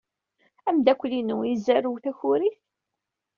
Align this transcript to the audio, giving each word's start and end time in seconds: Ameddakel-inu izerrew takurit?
Ameddakel-inu 0.69 1.37
izerrew 1.53 1.95
takurit? 2.03 2.59